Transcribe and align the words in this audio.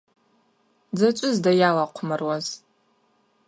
Дзачӏвызда 0.95 1.51
йалахъвмаруаз? 1.59 2.45